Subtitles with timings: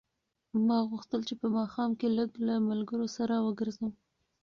[0.67, 3.91] ما غوښتل چې په ماښام کې لږ له ملګرو سره وګرځم.